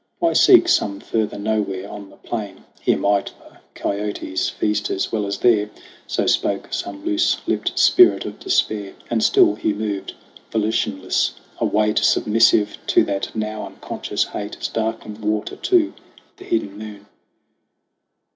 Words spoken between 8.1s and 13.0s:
of despair; And still Hugh moved, volitionless a weight Submissive